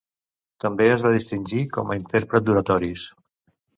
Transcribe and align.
També 0.63 0.87
es 0.93 1.03
va 1.07 1.11
distingir 1.15 1.61
com 1.77 1.91
a 1.91 1.99
intèrpret 1.99 2.49
d'oratoris. 2.49 3.05